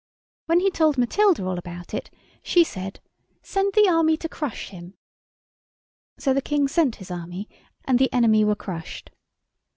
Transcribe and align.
When 0.47 0.61
he 0.61 0.71
told 0.71 0.97
Matilda 0.97 1.45
all 1.45 1.59
about 1.59 1.93
it, 1.93 2.09
she 2.41 2.63
said, 2.63 2.99
"Send 3.43 3.73
the 3.75 3.87
Army 3.87 4.17
to 4.17 4.27
crush 4.27 4.69
him." 4.69 4.95
So 6.17 6.33
the 6.33 6.41
King 6.41 6.67
sent 6.67 6.95
his 6.95 7.11
Army, 7.11 7.47
and 7.85 7.99
the 7.99 8.11
enemy 8.11 8.43
were 8.43 8.55
crushed. 8.55 9.11